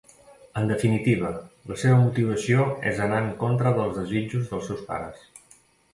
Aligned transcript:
En 0.61 0.71
definitiva, 0.71 1.29
la 1.71 1.77
seva 1.83 1.99
motivació 2.03 2.65
és 2.93 3.03
anar 3.09 3.21
en 3.27 3.31
contra 3.45 3.77
dels 3.77 3.95
desitjos 4.03 4.53
dels 4.55 4.69
seus 4.71 4.85
pares. 4.89 5.23